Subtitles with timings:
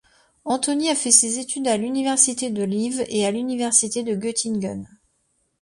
[0.45, 4.87] Antoni a fait ses études à l'Université de Lviv et à l'Université de Göttingen.